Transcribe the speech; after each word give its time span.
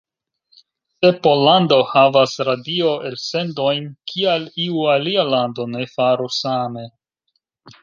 Se 1.01 1.09
Pollando 1.27 1.77
havas 1.89 2.33
radio-elsendojn, 2.47 3.87
kial 4.13 4.49
iu 4.65 4.83
alia 4.97 5.29
lando 5.35 5.69
ne 5.77 5.87
faru 5.95 6.29
same? 6.43 6.89